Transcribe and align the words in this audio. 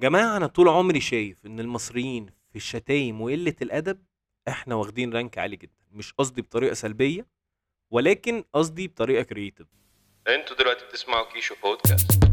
جماعة 0.00 0.36
أنا 0.36 0.46
طول 0.46 0.68
عمري 0.68 1.00
شايف 1.00 1.46
إن 1.46 1.60
المصريين 1.60 2.26
في 2.50 2.56
الشتايم 2.56 3.20
وقلة 3.20 3.54
الأدب 3.62 3.98
إحنا 4.48 4.74
واخدين 4.74 5.12
rank 5.12 5.38
عالي 5.38 5.56
جدا. 5.56 5.72
مش 5.92 6.12
قصدي 6.12 6.42
بطريقة 6.42 6.74
سلبية 6.74 7.26
ولكن 7.90 8.44
قصدي 8.52 8.88
بطريقة 8.88 9.22
creative 9.22 9.66
أنتوا 10.28 10.56
دلوقتي 10.56 10.84
بتسمعوا 10.84 11.32
كيشو 11.32 11.54
بودكاست 11.62 12.24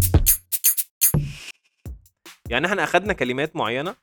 يعني 2.49 2.67
إحنا 2.67 2.83
أخدنا 2.83 3.13
كلمات 3.13 3.55
معينة 3.55 3.95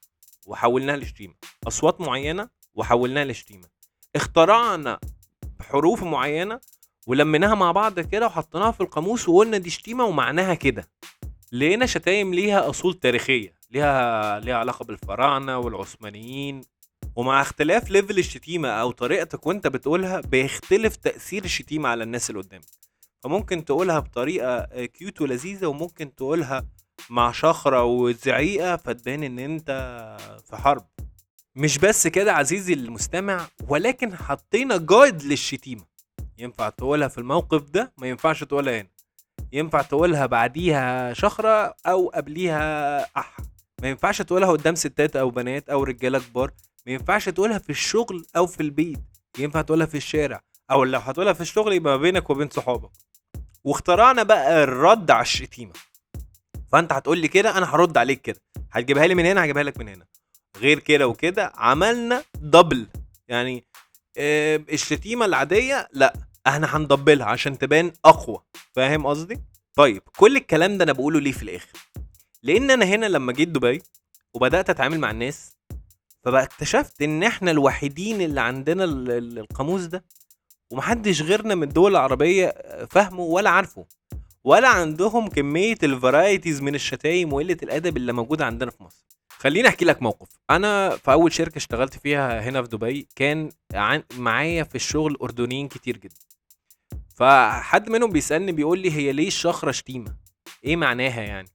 وحولناها 0.46 0.96
لشتيمة. 0.96 1.34
أصوات 1.66 2.00
معينة 2.00 2.48
وحولناها 2.74 3.24
لشتيمة. 3.24 3.68
اخترعنا 4.16 5.00
حروف 5.60 6.02
معينة 6.02 6.60
ولميناها 7.06 7.54
مع 7.54 7.72
بعض 7.72 8.00
كده 8.00 8.26
وحطيناها 8.26 8.70
في 8.70 8.80
القاموس 8.80 9.28
وقلنا 9.28 9.58
دي 9.58 9.70
شتيمة 9.70 10.04
ومعناها 10.04 10.54
كده. 10.54 10.88
لقينا 11.52 11.86
شتايم 11.86 12.34
ليها 12.34 12.70
أصول 12.70 12.94
تاريخية؟ 12.94 13.54
ليها 13.70 14.40
ليها 14.40 14.56
علاقة 14.56 14.84
بالفراعنة 14.84 15.58
والعثمانيين. 15.58 16.60
ومع 17.16 17.40
اختلاف 17.40 17.90
level 17.90 18.18
الشتيمة 18.18 18.68
أو 18.68 18.90
طريقتك 18.90 19.46
وأنت 19.46 19.66
بتقولها 19.66 20.20
بيختلف 20.20 20.96
تأثير 20.96 21.44
الشتيمة 21.44 21.88
على 21.88 22.04
الناس 22.04 22.30
اللي 22.30 22.40
قدامك. 22.42 22.64
فممكن 23.20 23.64
تقولها 23.64 23.98
بطريقة 23.98 24.84
cute 24.84 25.20
ولذيذة 25.20 25.66
وممكن 25.66 26.14
تقولها 26.14 26.66
مع 27.10 27.32
شخرة 27.32 27.84
وزعيقة 27.84 28.76
فتبان 28.76 29.22
إن 29.22 29.38
أنت 29.38 29.70
في 30.50 30.56
حرب. 30.56 30.86
مش 31.56 31.78
بس 31.78 32.06
كده 32.06 32.32
عزيزي 32.32 32.72
المستمع 32.72 33.46
ولكن 33.68 34.16
حطينا 34.16 34.76
guide 34.76 35.22
للشتيمة. 35.22 35.84
ينفع 36.38 36.68
تقولها 36.68 37.08
في 37.08 37.18
الموقف 37.18 37.62
ده؟ 37.70 37.92
ما 37.98 38.06
ينفعش 38.06 38.44
تقولها 38.44 38.80
هنا. 38.80 38.88
ينفع 39.52 39.82
تقولها 39.82 40.26
بعديها 40.26 41.12
شخرة 41.12 41.74
أو 41.86 42.08
قبليها 42.08 43.00
أح 43.18 43.36
ما 43.82 43.88
ينفعش 43.88 44.22
تقولها 44.22 44.50
قدام 44.50 44.74
ستات 44.74 45.16
أو 45.16 45.30
بنات 45.30 45.68
أو 45.68 45.82
رجالة 45.82 46.18
كبار. 46.18 46.50
ما 46.86 46.92
ينفعش 46.92 47.28
تقولها 47.28 47.58
في 47.58 47.70
الشغل 47.70 48.26
أو 48.36 48.46
في 48.46 48.60
البيت. 48.60 48.98
ينفع 49.38 49.62
تقولها 49.62 49.86
في 49.86 49.96
الشارع. 49.96 50.40
أو 50.70 50.84
لو 50.84 50.98
هتقولها 50.98 51.32
في 51.32 51.40
الشغل 51.40 51.72
يبقى 51.72 51.96
ما 51.96 52.02
بينك 52.02 52.30
وبين 52.30 52.50
صحابك. 52.50 52.90
واخترعنا 53.64 54.22
بقى 54.22 54.64
الرد 54.64 55.10
على 55.10 55.22
الشتيمة. 55.22 55.72
فأنت 56.72 56.92
هتقول 56.92 57.18
لي 57.18 57.28
كده 57.28 57.58
أنا 57.58 57.74
هرد 57.74 57.98
عليك 57.98 58.20
كده. 58.22 58.40
هتجيبها 58.72 59.06
لي 59.06 59.14
من 59.14 59.26
هنا 59.26 59.44
هجيبها 59.44 59.62
لك 59.62 59.78
من 59.78 59.88
هنا. 59.88 60.06
غير 60.58 60.78
كده 60.78 61.06
وكده 61.08 61.52
عملنا 61.54 62.22
دبل 62.34 62.86
يعني 63.28 63.64
آه، 64.18 64.56
الشتيمة 64.72 65.24
العادية 65.24 65.88
لا. 65.92 66.12
إحنا 66.46 66.76
هندبلها 66.76 67.26
عشان 67.26 67.58
تبان 67.58 67.92
اقوى 68.04 68.38
فاهم 68.72 69.06
قصدي؟ 69.06 69.40
طيب 69.74 70.02
كل 70.16 70.36
الكلام 70.36 70.78
ده 70.78 70.84
أنا 70.84 70.92
بقوله 70.92 71.20
ليه 71.20 71.32
في 71.32 71.42
الآخر؟ 71.42 71.68
لأن 72.42 72.70
أنا 72.70 72.84
هنا 72.84 73.06
لما 73.06 73.32
جيت 73.32 73.48
دبي 73.48 73.82
وبدأت 74.34 74.70
اتعامل 74.70 74.98
مع 75.00 75.10
الناس 75.10 75.56
فبقى 76.24 76.42
اكتشفت 76.42 77.02
ان 77.02 77.22
إحنا 77.22 77.50
الوحيدين 77.50 78.20
اللي 78.20 78.40
عندنا 78.40 78.84
القاموس 78.84 79.82
ده 79.82 80.04
ومحدش 80.70 81.22
غيرنا 81.22 81.54
من 81.54 81.62
الدول 81.62 81.90
العربية 81.90 82.54
فاهمه 82.90 83.20
ولا 83.22 83.50
عارفه 83.50 83.86
ولا 84.44 84.68
عندهم 84.68 85.28
كمية 85.28 85.76
ال 85.82 85.90
varieties 85.90 86.60
من 86.62 86.74
الشتايم 86.74 87.32
وقلة 87.32 87.56
الأدب 87.62 87.96
اللي 87.96 88.12
موجودة 88.12 88.44
عندنا 88.46 88.70
في 88.70 88.82
مصر. 88.82 89.04
خليني 89.28 89.68
أحكي 89.68 89.84
لك 89.84 90.02
موقف. 90.02 90.28
أنا 90.50 90.96
في 90.96 91.12
أول 91.12 91.32
شركة 91.32 91.56
اشتغلت 91.58 91.94
فيها 91.98 92.40
هنا 92.40 92.62
في 92.62 92.68
دبي 92.68 93.08
كان 93.16 93.50
معايا 94.16 94.64
في 94.64 94.74
الشغل 94.74 95.16
أردنيين 95.22 95.68
كتير 95.68 95.96
جدا. 95.96 96.14
فحد 97.16 97.88
منهم 97.90 98.10
بيسألني 98.10 98.52
بيقول 98.52 98.78
لي 98.78 98.92
هي 98.92 99.12
ليه 99.12 99.26
الشخرة 99.26 99.70
شتيمة؟ 99.70 100.16
إيه 100.64 100.76
معناها 100.76 101.20
يعني؟ 101.22 101.48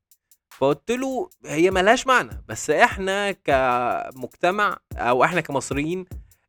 فقلت 0.49 0.91
له 0.91 1.29
هي 1.45 1.71
ملهاش 1.71 2.07
معنى 2.07 2.43
بس 2.47 2.69
إحنا 2.69 3.31
كمجتمع 3.31 4.77
أو 4.93 5.23
إحنا 5.23 5.41
كمصريين 5.41 6.05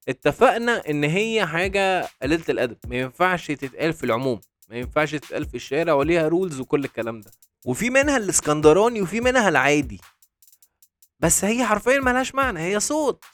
اتفقنا 0.09 0.91
إن 0.91 1.05
هي 1.05 1.47
حاجة 1.47 2.09
قليلة 2.23 2.45
الأدب 2.48 2.77
ما 2.86 2.97
ينفعش 2.97 3.47
تتقال 3.47 3.92
في 3.92 4.05
العموم 4.05 4.41
ما 4.68 4.77
ينفعش 4.77 5.13
تتقال 5.14 5.47
في 5.47 5.55
الشارع 5.55 5.92
وليها 5.92 6.29
رولز 6.29 6.61
وكل 6.61 6.85
الكلام 6.85 7.20
ده. 7.20 7.30
وفي 7.64 7.91
منها 7.91 8.17
الإسكندراني 8.17 9.02
وفي 9.02 9.20
منها 9.20 9.48
العادي. 9.48 10.01
بس 11.20 11.45
هي 11.45 11.64
حرفيا 11.64 12.01
ملهاش 12.01 12.35
معنى 12.35 12.61
هي 12.61 12.80
صوت. 12.80 13.24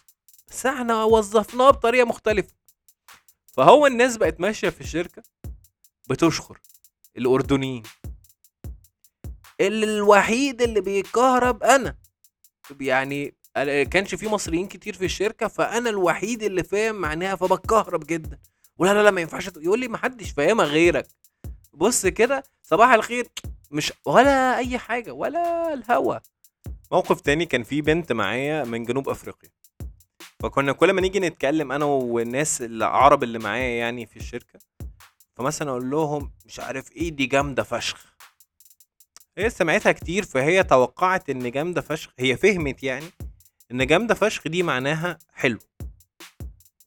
بس 0.49 0.67
إحنا 0.67 1.05
وظفناه 1.05 1.71
بطريقة 1.71 2.05
مختلفة. 2.07 2.55
فهو 3.53 3.87
الناس 3.87 4.17
بقت 4.17 4.41
ماشية 4.41 4.69
في 4.69 4.81
الشركة 4.81 5.23
بتشخر 6.09 6.60
الأردنيين. 7.16 7.82
الوحيد 9.60 10.62
اللي 10.62 10.81
بيكهرب 10.81 11.62
أنا. 11.62 11.97
يعني 12.81 13.34
كانش 13.91 14.15
في 14.15 14.28
مصريين 14.28 14.69
كتير 14.69 14.94
في 14.94 15.04
الشركة 15.04 15.48
فأنا 15.48 15.91
الوحيد 15.91 16.42
اللي 16.42 16.65
فاهم 16.65 16.94
معناها 16.94 17.37
فبتكهرب 17.37 18.06
جدا. 18.06 18.38
ولا 18.78 18.94
لا 18.94 19.03
لا 19.03 19.10
ما 19.10 19.20
ينفعش 19.20 19.47
يقول 19.56 19.81
لي 19.81 19.88
ما 19.88 19.98
حدش 19.98 20.31
فاهمها 20.31 20.66
غيرك. 20.66 21.06
بص 21.72 22.06
كده 22.06 22.44
صباح 22.62 22.91
الخير. 22.92 23.28
مش 23.71 23.92
ولا 24.06 24.56
أي 24.59 24.78
حاجة 24.78 25.12
ولا 25.12 25.75
الهوا. 25.75 26.19
موقف 26.92 27.21
تاني 27.21 27.47
كان 27.47 27.62
في 27.62 27.81
بنت 27.81 28.12
معايا 28.12 28.65
من 28.65 28.84
جنوب 28.84 29.09
أفريقيا. 29.09 29.50
فكنا 30.41 30.72
كل 30.72 30.92
ما 30.92 31.00
نيجي 31.00 31.21
نتكلم 31.21 31.72
أنا 31.72 31.84
والناس 31.84 32.62
العرب 32.62 33.22
اللي 33.22 33.38
معايا 33.38 33.78
يعني 33.78 34.06
في 34.06 34.16
الشركة 34.16 34.59
فمثلا 35.37 35.71
أقول 35.71 35.91
لهم 35.91 36.33
مش 36.47 36.61
عارف 36.61 36.93
إيه 36.93 37.11
دي 37.11 37.27
جامدة 37.27 37.62
فشخ. 37.62 38.15
هي 39.39 39.50
سمعتها 39.50 39.93
كتير 39.93 40.25
فهي 40.25 40.62
توقعت 40.62 41.31
إن 41.31 41.50
جامدة 41.50 41.81
فشخ 41.81 42.11
هي 42.19 42.37
فهمت 42.37 42.83
يعني 42.83 43.06
إن 43.71 43.87
جامدة 43.87 44.15
فشخ 44.15 44.49
دي 44.49 44.62
معناها 44.62 45.19
حلو. 45.33 45.59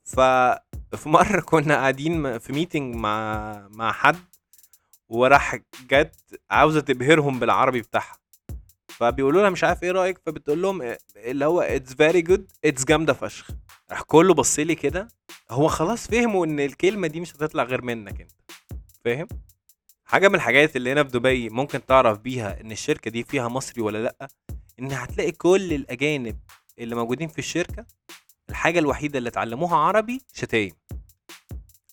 ففي 0.05 1.09
مرة 1.09 1.41
كنا 1.51 1.75
قاعدين 1.75 2.39
في 2.39 2.53
ميتنج 2.53 2.95
مع 2.95 3.67
مع 3.71 3.91
حد 3.91 4.19
وراح 5.09 5.55
جت 5.89 6.41
عاوزة 6.51 6.81
تبهرهم 6.81 7.39
بالعربي 7.39 7.81
بتاعها. 7.81 8.17
فبيقولوا 8.99 9.41
لها 9.41 9.49
مش 9.49 9.63
عارف 9.63 9.83
إيه 9.83 9.91
رأيك 9.91 10.19
فبتقول 10.25 10.61
لهم 10.61 10.95
اللي 11.15 11.45
هو 11.45 11.61
it's 11.61 11.93
very 11.93 12.21
good 12.21 12.51
it's 12.65 12.85
جامدة 12.85 13.13
فشخ. 13.13 13.47
راح 13.91 14.01
كله 14.01 14.33
بص 14.33 14.59
لي 14.59 14.75
كده 14.75 15.07
هو 15.51 15.67
خلاص 15.67 16.07
فهموا 16.07 16.45
إن 16.45 16.59
الكلمة 16.59 17.07
دي 17.07 17.19
مش 17.21 17.35
هتطلع 17.35 17.63
غير 17.63 17.81
منك 17.81 18.21
أنت. 18.21 18.31
فاهم؟ 19.05 19.27
حاجة 20.05 20.27
من 20.27 20.35
الحاجات 20.35 20.75
اللي 20.75 20.91
هنا 20.91 21.03
في 21.03 21.09
دبي 21.09 21.49
ممكن 21.49 21.85
تعرف 21.85 22.17
بيها 22.19 22.61
إن 22.61 22.71
الشركة 22.71 23.11
دي 23.11 23.23
فيها 23.23 23.47
مصري 23.47 23.81
ولا 23.81 23.97
لأ 24.03 24.27
إن 24.79 24.91
هتلاقي 24.91 25.31
كل 25.31 25.73
الأجانب 25.73 26.39
اللي 26.79 26.95
موجودين 26.95 27.27
في 27.27 27.39
الشركة 27.39 27.85
الحاجة 28.49 28.79
الوحيدة 28.79 29.17
اللي 29.17 29.29
اتعلموها 29.29 29.75
عربي 29.75 30.21
شتايم. 30.33 30.71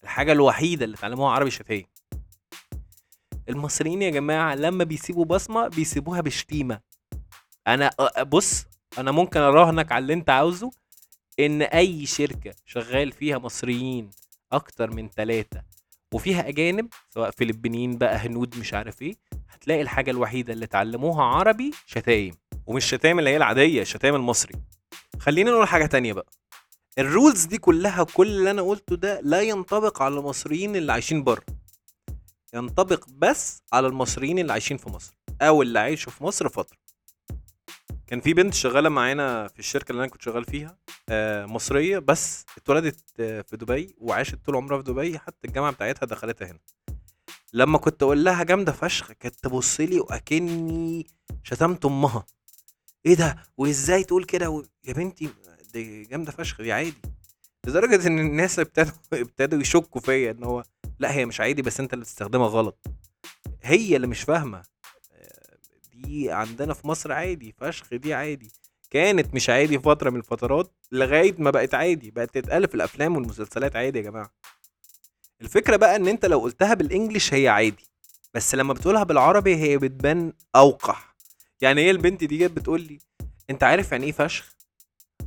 الحاجة 0.04 0.32
الوحيدة 0.32 0.84
اللي 0.84 0.96
اتعلموها 0.96 1.32
عربي 1.32 1.50
شتايم. 1.50 1.84
المصريين 3.48 4.02
يا 4.02 4.10
جماعة 4.10 4.54
لما 4.54 4.84
بيسيبوا 4.84 5.24
بصمة 5.24 5.68
بيسيبوها 5.68 6.20
بشتيمة. 6.20 6.80
أنا 7.66 7.90
بص 8.22 8.64
أنا 8.98 9.10
ممكن 9.10 9.40
أراهنك 9.40 9.92
على 9.92 10.02
اللي 10.02 10.12
أنت 10.12 10.30
عاوزه 10.30 10.70
إن 11.40 11.62
أي 11.62 12.06
شركة 12.06 12.54
شغال 12.66 13.12
فيها 13.12 13.38
مصريين 13.38 14.10
أكتر 14.52 14.90
من 14.90 15.08
ثلاثة 15.08 15.62
وفيها 16.12 16.48
أجانب 16.48 16.88
سواء 17.10 17.30
فلبينيين 17.30 17.98
بقى 17.98 18.16
هنود 18.16 18.58
مش 18.58 18.74
عارف 18.74 19.02
إيه 19.02 19.14
هتلاقي 19.50 19.82
الحاجة 19.82 20.10
الوحيدة 20.10 20.52
اللي 20.52 20.64
اتعلموها 20.64 21.24
عربي 21.24 21.70
شتايم. 21.86 22.34
ومش 22.66 22.84
شتايم 22.84 23.18
اللي 23.18 23.30
هي 23.30 23.36
العادية 23.36 23.82
الشتايم 23.82 24.14
المصري. 24.14 24.54
خلينا 25.18 25.50
نقول 25.50 25.68
حاجة 25.68 25.86
تانية 25.86 26.12
بقى. 26.12 26.26
الرولز 26.98 27.44
دي 27.44 27.58
كلها 27.58 28.04
كل 28.04 28.26
اللي 28.26 28.50
أنا 28.50 28.62
قلته 28.62 28.96
ده 28.96 29.20
لا 29.20 29.40
ينطبق 29.42 30.02
على 30.02 30.18
المصريين 30.18 30.76
اللي 30.76 30.92
عايشين 30.92 31.24
بره. 31.24 31.44
ينطبق 32.54 33.04
بس 33.08 33.62
على 33.72 33.86
المصريين 33.86 34.38
اللي 34.38 34.52
عايشين 34.52 34.76
في 34.76 34.90
مصر 34.90 35.14
أو 35.42 35.62
اللي 35.62 35.78
عايشوا 35.78 36.12
في 36.12 36.24
مصر 36.24 36.48
فترة. 36.48 36.78
كان 38.14 38.20
في 38.20 38.34
بنت 38.34 38.54
شغالة 38.54 38.88
معانا 38.88 39.48
في 39.48 39.58
الشركة 39.58 39.92
اللي 39.92 40.00
أنا 40.00 40.10
كنت 40.10 40.22
شغال 40.22 40.44
فيها 40.44 40.78
آه، 41.08 41.46
مصرية 41.46 41.98
بس 41.98 42.44
اتولدت 42.56 43.00
آه، 43.20 43.40
في 43.40 43.56
دبي 43.56 43.94
وعاشت 43.98 44.34
طول 44.34 44.56
عمرها 44.56 44.78
في 44.78 44.84
دبي 44.84 45.18
حتى 45.18 45.48
الجامعة 45.48 45.72
بتاعتها 45.72 46.06
دخلتها 46.06 46.50
هنا. 46.50 46.58
لما 47.52 47.78
كنت 47.78 48.02
أقول 48.02 48.24
لها 48.24 48.42
جامدة 48.42 48.72
فشخ 48.72 49.12
كانت 49.12 49.34
تبص 49.34 49.80
لي 49.80 50.00
وأكني 50.00 51.06
شتمت 51.42 51.84
أمها. 51.84 52.26
إيه 53.06 53.14
ده؟ 53.14 53.36
وإزاي 53.56 54.04
تقول 54.04 54.24
كده؟ 54.24 54.50
و... 54.50 54.62
يا 54.84 54.92
بنتي 54.92 55.28
دي 55.72 56.02
جامدة 56.04 56.32
فشخ 56.32 56.62
دي 56.62 56.72
عادي. 56.72 56.94
لدرجة 57.66 58.06
إن 58.06 58.18
الناس 58.18 58.58
ابتدوا 58.58 58.92
ابتدوا 59.12 59.60
يشكوا 59.60 60.00
فيا 60.00 60.30
إن 60.30 60.44
هو 60.44 60.64
لأ 60.98 61.12
هي 61.12 61.26
مش 61.26 61.40
عادي 61.40 61.62
بس 61.62 61.80
أنت 61.80 61.92
اللي 61.92 62.04
بتستخدمها 62.04 62.48
غلط. 62.48 62.86
هي 63.62 63.96
اللي 63.96 64.06
مش 64.06 64.22
فاهمة 64.22 64.73
دي 66.04 66.32
عندنا 66.32 66.74
في 66.74 66.86
مصر 66.88 67.12
عادي 67.12 67.54
فشخ 67.58 67.94
دي 67.94 68.14
عادي. 68.14 68.52
كانت 68.90 69.34
مش 69.34 69.50
عادي 69.50 69.78
في 69.78 69.84
فترة 69.84 70.10
من 70.10 70.16
الفترات 70.16 70.72
لغاية 70.92 71.34
ما 71.38 71.50
بقت 71.50 71.74
عادي 71.74 72.10
بقت 72.10 72.34
تتقال 72.38 72.68
في 72.68 72.74
الأفلام 72.74 73.16
والمسلسلات 73.16 73.76
عادي 73.76 73.98
يا 73.98 74.02
جماعة. 74.04 74.30
الفكرة 75.40 75.76
بقى 75.76 75.96
إن 75.96 76.08
أنت 76.08 76.26
لو 76.26 76.38
قلتها 76.38 76.74
بالانجلش 76.74 77.34
هي 77.34 77.48
عادي 77.48 77.84
بس 78.34 78.54
لما 78.54 78.72
بتقولها 78.74 79.02
بالعربي 79.04 79.56
هي 79.56 79.78
بتبان 79.78 80.32
أوقح. 80.56 81.14
يعني 81.60 81.80
هي 81.80 81.90
البنت 81.90 82.24
دي 82.24 82.38
جت 82.38 82.50
بتقول 82.50 82.80
لي 82.80 82.98
أنت 83.50 83.64
عارف 83.64 83.92
يعني 83.92 84.06
إيه 84.06 84.12
فشخ؟ 84.12 84.56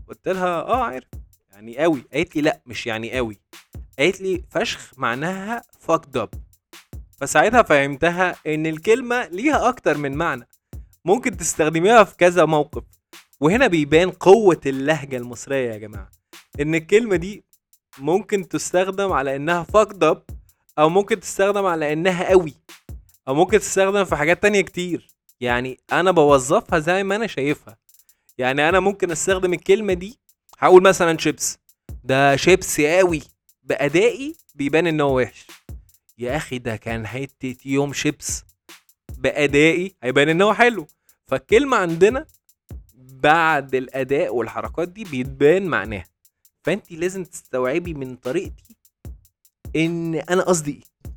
قلت 0.08 0.28
لها 0.28 0.62
آه 0.62 0.84
عارف. 0.84 1.08
يعني 1.52 1.78
قوي. 1.78 2.04
قالت 2.14 2.36
لي 2.36 2.42
لا 2.42 2.62
مش 2.66 2.88
يعني 2.88 3.12
قوي. 3.12 3.40
قالت 4.00 4.22
لي 4.22 4.44
فشخ 4.50 4.92
معناها 4.98 5.64
fucked 5.88 6.20
up. 6.22 6.38
فساعتها 7.22 7.62
فهمتها 7.62 8.36
إن 8.48 8.66
الكلمة 8.66 9.28
ليها 9.28 9.70
أكتر 9.70 9.98
من 9.98 10.14
معنى. 10.14 10.48
ممكن 11.08 11.38
تستخدميها 11.38 12.04
في 12.04 12.16
كذا 12.18 12.46
موقف. 12.46 12.84
وهنا 13.40 13.68
بيبان 13.68 14.10
قوة 14.10 14.62
اللهجة 14.66 15.18
المصرية 15.18 15.72
يا 15.72 15.78
جماعة. 15.78 16.12
إن 16.60 16.76
الكلمة 16.76 17.16
دي 17.16 17.44
ممكن 17.98 18.48
تستخدم 18.48 19.12
على 19.12 19.36
إنها 19.36 19.66
fucked 19.76 20.04
up 20.04 20.18
أو 20.80 20.90
ممكن 20.90 21.20
تستخدم 21.20 21.66
على 21.66 21.94
إنها 21.94 22.30
قوي 22.30 22.54
أو 23.28 23.34
ممكن 23.36 23.60
تستخدم 23.60 24.04
في 24.04 24.16
حاجات 24.16 24.42
تانية 24.42 24.62
كتير. 24.62 25.08
يعني 25.40 25.80
أنا 25.92 26.12
بوظفها 26.12 26.80
زي 26.80 27.04
ما 27.04 27.16
أنا 27.16 27.28
شايفها. 27.28 27.78
يعني 28.38 28.70
أنا 28.70 28.80
ممكن 28.80 29.12
أستخدم 29.12 29.54
الكلمة 29.54 29.94
دي 29.94 30.20
هقول 30.60 30.84
مثلا 30.84 31.18
شيبس 31.18 31.58
ده 32.04 32.36
شيبس 32.36 32.82
قوي. 32.82 33.22
بأدائي 33.64 34.36
بيبان 34.56 34.88
إن 34.88 35.02
هو 35.02 35.18
وحش. 35.18 35.48
يا 36.18 36.38
أخي 36.38 36.58
ده 36.58 36.76
كان 36.76 37.08
حتة 37.08 37.56
يوم 37.66 37.94
شيبس 37.94 38.44
بأدائي 39.18 39.96
هيبان 40.04 40.30
إن 40.30 40.42
هو 40.42 40.54
حلو. 40.54 40.88
فالكلمة 41.28 41.78
عندنا 41.78 42.26
بعد 42.96 43.76
الأداء 43.76 44.36
والحركات 44.36 44.88
دي 44.90 45.04
بيتبان 45.04 45.66
معناها. 45.66 46.06
فانت 46.64 46.92
لازم 46.92 47.24
تستوعبي 47.24 47.94
من 47.94 48.16
طريقتي 48.16 48.76
إن 49.76 50.16
أنا 50.16 50.44
قصدي 50.44 50.72
إيه. 50.72 51.12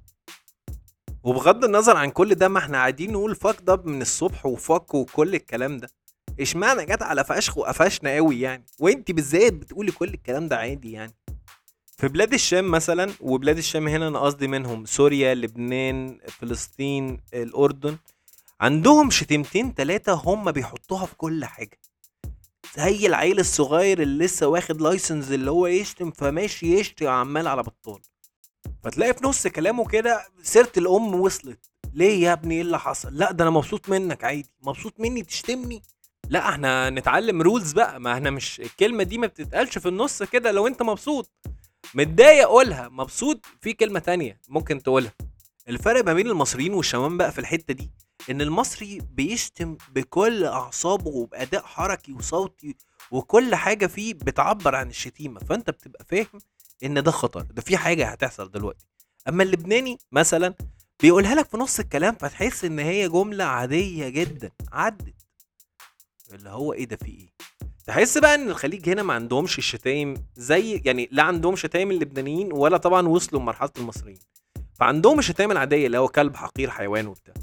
وبغض 1.22 1.64
النظر 1.64 1.96
عن 1.96 2.10
كل 2.10 2.34
ده 2.34 2.48
ما 2.48 2.58
إحنا 2.58 2.78
قاعدين 2.78 3.12
نقول 3.12 3.34
فاك 3.34 3.56
ده 3.62 3.76
من 3.76 4.02
الصبح 4.02 4.46
وفاك 4.46 4.94
وكل 4.94 5.34
الكلام 5.34 5.76
ده. 5.78 5.90
إشمعنى 6.40 6.84
جت 6.84 7.02
على 7.02 7.24
فشخ 7.24 7.58
وقفشنا 7.58 8.14
قوي 8.16 8.40
يعني؟ 8.40 8.64
وانت 8.78 9.10
بالذات 9.12 9.52
بتقولي 9.52 9.92
كل 9.92 10.08
الكلام 10.14 10.48
ده 10.48 10.56
عادي 10.56 10.92
يعني. 10.92 11.12
في 11.96 12.08
بلاد 12.08 12.32
الشام 12.32 12.70
مثلا 12.70 13.10
وبلاد 13.20 13.58
الشام 13.58 13.88
هنا 13.88 14.08
أنا 14.08 14.18
قصدي 14.18 14.48
منهم 14.48 14.84
سوريا 14.84 15.34
لبنان 15.34 16.18
فلسطين 16.28 17.20
الأردن 17.34 17.96
عندهم 18.60 19.10
شتيمتين 19.10 19.74
تلاتة 19.74 20.12
هم 20.12 20.52
بيحطوها 20.52 21.06
في 21.06 21.14
كل 21.16 21.44
حاجة. 21.44 21.78
زي 22.76 23.06
العيل 23.06 23.40
الصغير 23.40 24.02
اللي 24.02 24.24
لسه 24.24 24.46
واخد 24.46 24.80
license 24.80 25.30
اللي 25.32 25.50
هو 25.50 25.66
يشتم 25.66 26.10
فماشي 26.10 26.74
يشتم 26.74 27.08
عمال 27.08 27.48
على 27.48 27.62
بطال. 27.62 28.00
فتلاقي 28.84 29.14
في 29.14 29.24
نص 29.26 29.46
كلامه 29.46 29.86
كده 29.88 30.26
سيرة 30.42 30.72
الأم 30.76 31.14
وصلت. 31.14 31.70
ليه 31.94 32.22
يا 32.22 32.32
ابني؟ 32.32 32.54
إيه 32.54 32.62
اللي 32.62 32.78
حصل؟ 32.78 33.14
لا 33.16 33.32
ده 33.32 33.44
أنا 33.44 33.50
مبسوط 33.50 33.88
منك 33.88 34.24
عادي. 34.24 34.50
مبسوط 34.62 35.00
مني 35.00 35.22
تشتمني. 35.22 35.82
لا 36.28 36.48
إحنا 36.48 36.90
نتعلم 36.90 37.42
rules 37.42 37.72
بقى. 37.72 38.00
ما 38.00 38.12
إحنا 38.12 38.30
مش 38.30 38.60
الكلمة 38.60 39.02
دي 39.02 39.18
ما 39.18 39.26
بتتقالش 39.26 39.78
في 39.78 39.88
النص 39.88 40.22
كده 40.22 40.52
لو 40.52 40.66
أنت 40.66 40.82
مبسوط. 40.82 41.30
متضايق 41.94 42.48
قولها 42.48 42.88
مبسوط 42.88 43.46
في 43.60 43.72
كلمة 43.72 43.98
تانية 43.98 44.40
ممكن 44.48 44.82
تقولها. 44.82 45.12
الفرق 45.68 46.04
ما 46.04 46.14
بين 46.14 46.26
المصريين 46.26 46.74
والشوام 46.74 47.16
بقى 47.18 47.32
في 47.32 47.38
الحتة 47.38 47.74
دي 47.74 47.90
إن 48.30 48.40
المصري 48.40 48.98
بيشتم 49.12 49.76
بكل 49.94 50.44
أعصابه 50.44 51.08
وبأداء 51.10 51.62
حركي 51.62 52.12
وصوتي 52.12 52.76
وكل 53.10 53.54
حاجة 53.54 53.86
فيه 53.86 54.14
بتعبر 54.14 54.74
عن 54.74 54.88
الشتيمة. 54.90 55.40
فأنت 55.40 55.70
بتبقى 55.70 56.04
فاهم 56.08 56.40
إن 56.84 57.02
ده 57.02 57.10
خطر 57.10 57.40
ده 57.42 57.62
في 57.62 57.76
حاجة 57.76 58.06
هتحصل 58.08 58.50
دلوقتي. 58.50 58.86
أما 59.28 59.42
اللبناني 59.42 59.98
مثلا 60.12 60.54
بيقولها 61.02 61.34
لك 61.34 61.48
في 61.50 61.56
نص 61.56 61.78
الكلام 61.80 62.14
فتحس 62.14 62.64
إن 62.64 62.78
هي 62.78 63.08
جملة 63.08 63.44
عادية 63.44 64.08
جدا 64.08 64.50
عدت. 64.72 65.14
اللي 66.32 66.50
هو 66.50 66.72
إيه 66.72 66.84
ده 66.84 66.96
في 66.96 67.06
إيه؟ 67.06 67.28
تحس 67.86 68.18
بقى 68.18 68.34
إن 68.34 68.48
الخليج 68.50 68.88
هنا 68.90 69.02
ما 69.02 69.14
عندهمش 69.14 69.58
الشتايم 69.58 70.14
زي 70.36 70.82
يعني 70.84 71.08
لا 71.12 71.22
عندهم 71.22 71.56
شتايم 71.56 71.90
اللبنانيين 71.90 72.52
ولا 72.52 72.76
طبعا 72.76 73.08
وصلوا 73.08 73.40
لمرحلة 73.42 73.70
المصريين. 73.78 74.18
فعندهم 74.74 75.18
الشتايم 75.18 75.52
العادية 75.52 75.86
اللي 75.86 75.98
هو 75.98 76.08
كلب 76.08 76.36
حقير 76.36 76.70
حيوان 76.70 77.06
وبتاع. 77.06 77.34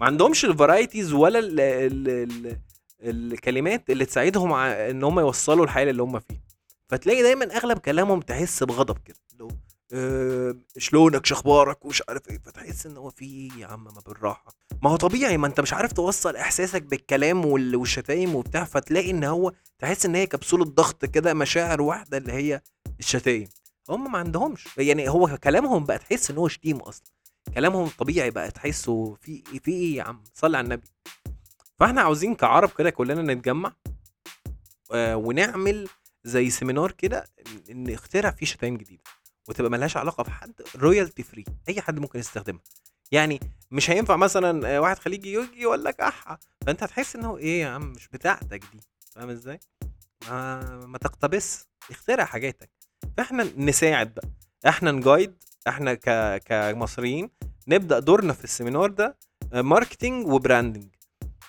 ما 0.00 0.06
عندهمش 0.06 0.44
ال 0.44 0.51
varieties 0.51 1.12
ولا 1.12 1.38
ال 1.38 1.60
ال 1.60 2.08
ال 2.08 3.32
الكلمات 3.32 3.90
اللي 3.90 4.04
تساعدهم 4.04 4.52
ع- 4.52 4.90
إن 4.90 5.04
هم 5.04 5.20
يوصلوا 5.20 5.64
الحاله 5.64 5.90
اللي 5.90 6.02
هم 6.02 6.20
فيها. 6.20 6.40
فتلاقي 6.88 7.22
دايما 7.22 7.56
أغلب 7.56 7.78
كلامهم 7.78 8.20
تحس 8.20 8.62
بغضب 8.62 8.98
كده 8.98 9.16
هو 9.40 9.48
آه، 9.92 10.54
شلونك 10.78 11.26
شخبارك 11.26 11.84
ومش 11.84 12.02
عارف 12.08 12.28
إيه. 12.30 12.38
فتحس 12.38 12.86
إن 12.86 12.96
هو 12.96 13.10
في 13.10 13.24
إيه 13.24 13.60
يا 13.60 13.66
عم 13.66 13.84
ما 13.84 14.00
بالراحة. 14.06 14.54
ما 14.82 14.90
هو 14.90 14.96
طبيعي 14.96 15.36
ما 15.36 15.46
أنت 15.46 15.60
مش 15.60 15.72
عارف 15.72 15.92
توصل 15.92 16.36
إحساسك 16.36 16.82
بالكلام 16.82 17.44
وال- 17.46 17.76
والشتايم 17.76 18.34
وبتاع. 18.34 18.64
فتلاقي 18.64 19.10
إن 19.10 19.24
هو 19.24 19.52
تحس 19.78 20.06
إن 20.06 20.14
هي 20.14 20.26
كبسولة 20.26 20.64
ضغط 20.64 21.04
كده 21.04 21.34
مشاعر 21.34 21.82
واحدة 21.82 22.16
اللي 22.18 22.32
هي 22.32 22.60
الشتايم. 23.00 23.48
هم 23.88 24.12
ما 24.12 24.18
عندهمش. 24.18 24.68
يعني 24.78 25.08
هو 25.08 25.38
كلامهم 25.44 25.84
بقى 25.84 25.98
تحس 25.98 26.30
إن 26.30 26.36
هو 26.38 26.48
شتيمة 26.48 26.88
أصلا. 26.88 27.13
كلامهم 27.54 27.88
طبيعي 27.98 28.30
بقى 28.30 28.50
تحسه 28.50 29.14
في 29.14 29.42
في 29.64 29.70
إيه 29.70 29.96
يا 29.96 30.02
عم؟ 30.02 30.24
صلي 30.34 30.56
على 30.56 30.64
النبي. 30.64 30.86
فإحنا 31.78 32.00
عاوزين 32.02 32.34
كعرب 32.34 32.70
كده 32.78 32.90
كلنا 32.90 33.34
نتجمع 33.34 33.72
آه، 34.92 35.16
ونعمل 35.16 35.88
زي 36.24 36.50
seminar 36.50 36.92
كده 36.92 37.24
نخترع 37.70 38.30
فيه 38.30 38.46
شتايم 38.46 38.76
جديدة 38.76 39.02
وتبقى 39.48 39.70
ملهاش 39.70 39.96
علاقة 39.96 40.22
بحد 40.24 40.52
royalty 40.76 41.22
free 41.22 41.44
أي 41.68 41.80
حد 41.80 41.98
ممكن 41.98 42.18
يستخدمها. 42.18 42.62
يعني 43.12 43.40
مش 43.70 43.90
هينفع 43.90 44.16
مثلا 44.16 44.76
آه، 44.76 44.80
واحد 44.80 44.98
خليجي 44.98 45.32
يجي 45.32 45.60
يقول 45.62 45.84
لك 45.84 46.00
احا 46.00 46.38
فأنت 46.66 46.82
هتحس 46.82 47.16
إن 47.16 47.24
هو 47.24 47.38
إيه 47.38 47.60
يا 47.62 47.68
عم؟ 47.68 47.82
مش 47.82 48.08
بتاعتك 48.08 48.60
دي. 48.72 48.80
فاهم 49.14 49.30
إزاي؟ 49.30 49.58
ما, 50.28 50.60
ما 50.86 50.98
تقتبس 50.98 51.66
اخترع 51.90 52.24
حاجاتك. 52.24 52.70
فإحنا 53.16 53.44
نساعد 53.56 54.14
بقى. 54.14 54.28
إحنا 54.68 54.92
ن 54.92 54.99
guide 54.99 55.34
إحنا 55.68 55.94
ك 55.94 56.38
كمصريين 56.44 57.30
نبدأ 57.68 57.98
دورنا 57.98 58.32
في 58.32 58.44
ال 58.44 58.50
seminar 58.50 58.90
ده 58.90 59.16
marketing 59.52 60.26
و 60.26 60.33
branding 60.33 60.86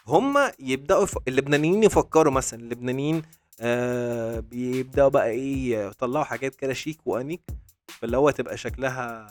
هما 0.08 0.52
يبدأوا. 0.60 1.06
اللبنانيين 1.28 1.84
يفكروا 1.84 2.32
مثلا 2.34 2.60
اللبنانيين 2.60 3.22
آه 3.62 4.40
بيبدأوا 4.40 5.10
بقى 5.10 5.30
إيه 5.30 5.88
يطلعوا 5.88 6.24
حاجات 6.26 6.56
كده 6.56 6.74
شيك 6.74 7.00
وأنيق 7.06 7.42
فاللي 7.88 8.18
هو 8.18 8.30
تبقى 8.30 8.58
شكلها 8.58 9.28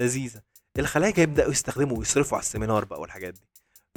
لذيذة 0.00 0.40
الخلايجة 0.78 1.20
يبدأوا 1.20 1.50
يستخدموا 1.50 1.98
ويصرفوا 1.98 2.36
على 2.38 2.42
ال 2.44 2.49
seminar 2.49 2.84
بقى 2.84 3.00
والحاجات 3.00 3.34
دي 3.34 3.40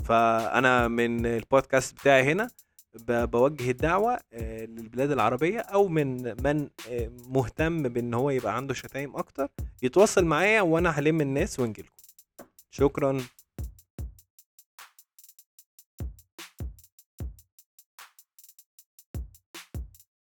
فأنا 0.06 0.88
من 0.88 1.26
البودكاست 1.26 1.94
بتاعي 1.94 2.32
هنا 2.32 2.50
بوجه 3.08 3.72
الدعوة 3.72 4.20
آه، 4.34 4.66
للبلاد 4.66 5.12
العربية 5.12 5.60
أو 5.60 5.88
من 5.88 6.24
من 6.44 6.70
آه، 6.90 7.12
مهتم 7.30 7.84
بإن 7.84 8.14
هو 8.14 8.30
يبقى 8.30 8.56
عنده 8.56 8.74
شتايم 8.74 9.16
أكتر 9.16 9.48
يتواصل 9.84 10.26
معايا 10.26 10.62
وأنا 10.62 10.90
هلم 10.90 11.22
الناس 11.22 11.60
ونجيلكم 11.60 11.92
شكرا. 12.70 13.22